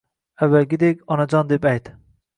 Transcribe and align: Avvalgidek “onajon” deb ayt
Avvalgidek 0.45 1.05
“onajon” 1.17 1.55
deb 1.55 1.69
ayt 1.75 1.93